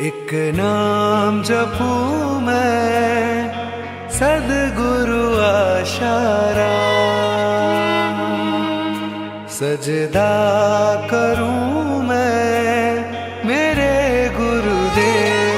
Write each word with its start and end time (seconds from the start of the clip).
एक 0.00 0.28
नाम 0.56 1.42
जपू 1.42 1.86
मैं, 2.40 3.48
सदगुरु 4.10 5.22
आशारा। 5.42 6.74
सजदा 9.48 10.34
करूँ 11.06 12.02
मैं 12.02 13.00
मेरे 13.46 13.94
गुरुदेव। 14.36 15.56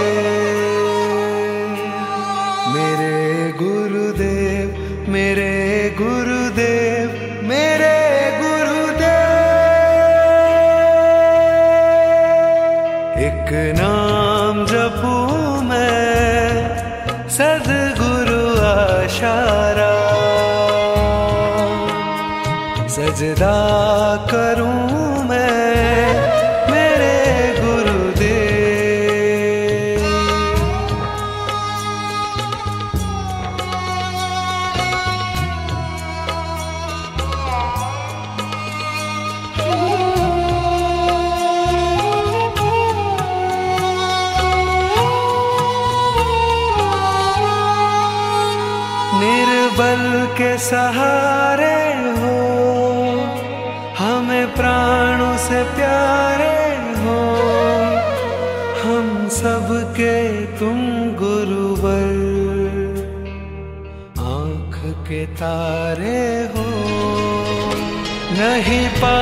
मेरे 2.74 3.52
गुरुदेव 3.52 4.66
मेरे 5.12 5.52
गुरुदेव 5.98 7.08
मेरे 7.48 7.98
गुरुदेव। 8.42 9.18
एक 13.26 13.76
नाम 13.80 14.27
जपू 14.48 15.14
मैं 15.62 16.48
सदगुरु 17.28 18.42
आशारा। 18.68 19.92
सजदा 22.96 23.56
करूँ 24.32 24.87
निर्बल 49.78 50.34
के 50.34 50.56
सहारे 50.58 51.78
हो, 52.18 52.38
हमें 53.98 54.54
प्राणों 54.54 55.36
से 55.38 55.62
प्यारे 55.74 56.56
हो। 57.02 57.18
हम 58.82 59.28
सब 59.30 59.68
के 59.96 60.16
तुम 60.58 60.80
गुरुवर, 61.14 62.10
आँख 64.18 64.76
के 65.08 65.24
तारे 65.38 66.26
हो। 66.56 66.66
नहीं 68.38 68.86
पार 68.98 69.17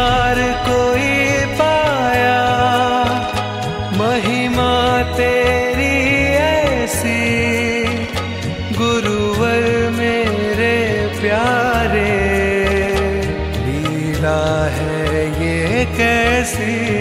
que. 16.06 16.95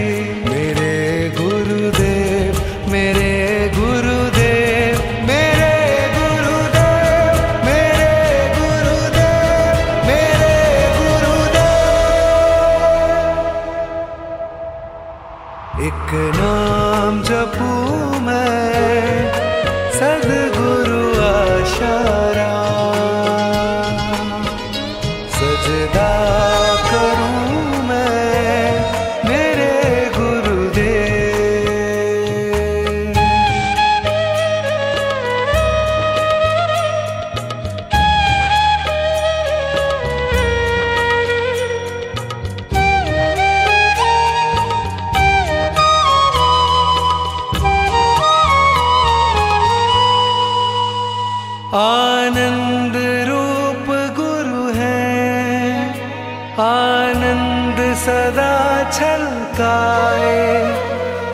आनंद 56.60 57.94
सदा 57.96 58.90
छलकाए, 58.90 60.44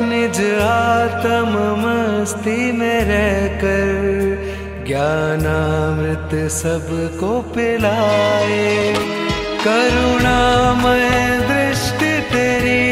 निज 0.03 0.41
आत्म 0.60 1.60
मस्ती 1.83 2.72
में 2.72 3.05
रहकर 3.05 3.93
ज्ञानामृत 4.88 6.50
सबको 6.53 7.41
पिलाए। 7.55 8.94
करुणामय 9.65 11.09
दृष्टि 11.50 12.12
तेरी, 12.32 12.82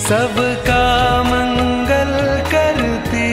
सबका 0.00 0.84
मंगल 1.22 2.12
करती। 2.54 3.30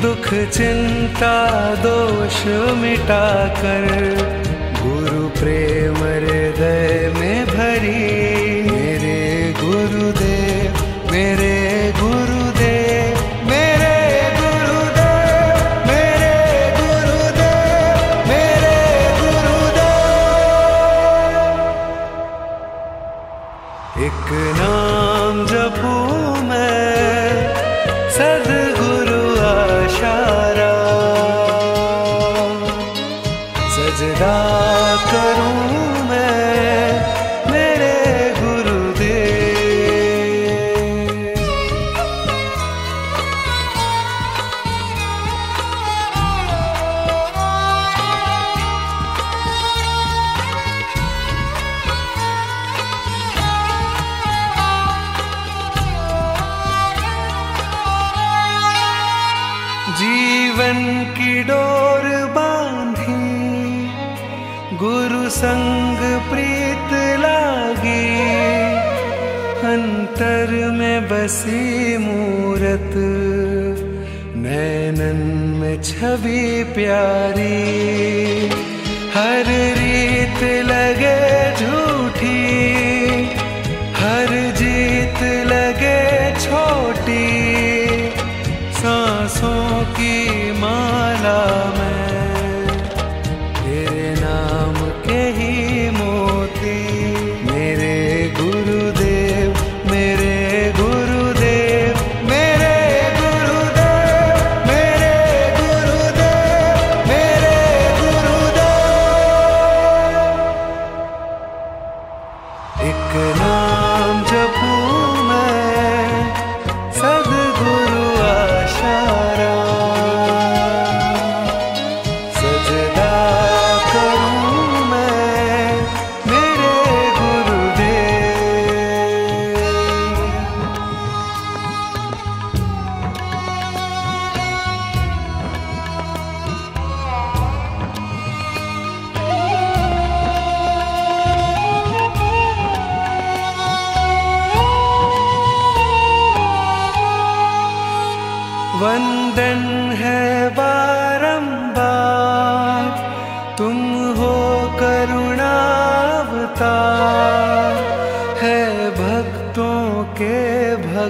दुख 0.00 0.28
चिंता 0.52 1.36
दोष 1.74 2.44
मिटाकर 2.76 4.37
एक 24.06 24.26
नाम 24.56 25.38
जपू 25.50 25.92
मैं 26.48 27.32
सदगुरु 28.16 28.67
जीवन 60.58 61.04
की 61.16 61.32
डोर 61.42 62.04
बांधी, 62.36 63.26
गुरु 64.76 65.28
संग 65.30 66.00
प्रीत 66.30 66.94
लागी। 67.20 68.06
अंतर 69.72 70.50
में 70.72 70.98
बसी 71.08 71.98
मूरत, 71.98 72.90
नैनन 74.36 75.20
में 75.60 75.76
छवि 75.82 76.64
प्यारी। 76.74 77.54
हर 79.14 79.52
रीत 79.78 80.42
लगे 80.66 81.20
झूठी 81.56 81.97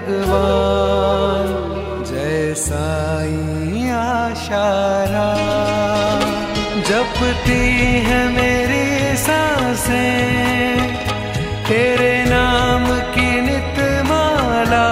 भगवान 0.09 1.49
जय 2.11 2.55
साई 2.57 3.89
आशारा। 3.93 5.27
जपती 6.89 7.65
है 8.07 8.21
मेरी 8.29 9.17
साँसें, 9.17 10.97
तेरे 11.69 12.15
नाम 12.25 12.87
की 13.15 13.31
नित 13.41 13.81
माला 14.09 14.89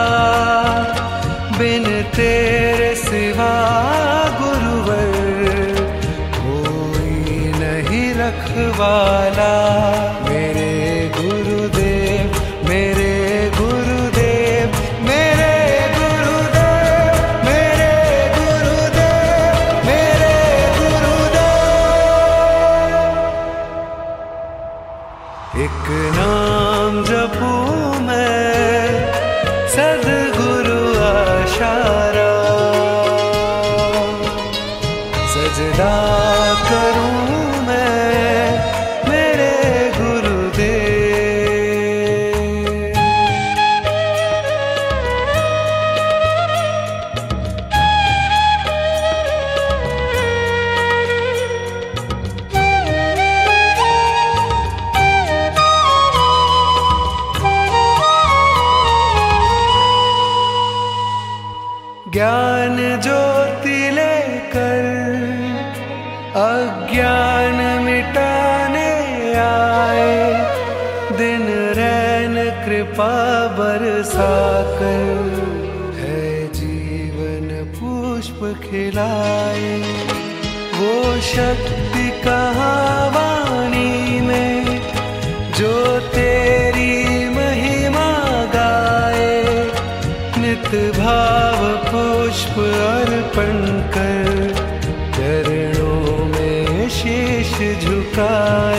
बिन 1.59 1.85
तेरे 2.17 2.95
सिवा 2.97 3.53
गुरुवर, 4.41 5.81
कोई 6.37 7.41
नहीं 7.63 8.09
रखवाला। 8.15 9.55
मेरे 10.29 10.71
ज्ञान 62.17 62.77
ज्योति 63.05 63.79
लेकर 63.91 64.85
अज्ञान 66.43 67.59
मिटाने 67.85 68.93
आए। 69.41 70.15
दिन 71.19 71.45
रैन 71.79 72.37
कृपा 72.65 73.13
बरसाकर 73.59 75.05
है 75.99 76.25
जीवन 76.53 77.49
पुष्प 77.77 78.41
खिलाए। 78.63 79.75
वो 80.79 80.95
शक्ति 81.21 82.09
कहाँ 82.25 83.11
वाणी 83.11 84.21
में 84.21 84.81
जो 85.59 85.75
तेरी 86.17 86.95
महिमा 87.37 88.09
गाए। 88.57 89.37
नित 90.39 90.71
भाव 90.99 91.56
पुष्प 92.27 92.57
अर्पण 92.59 93.59
कर 93.95 94.31
चरणों 95.17 96.25
में 96.25 96.89
शीश 96.91 97.53
झुकाए। 97.85 98.76